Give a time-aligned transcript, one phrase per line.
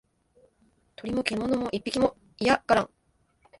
[0.95, 2.89] 鳥も獣も一匹も居やがらん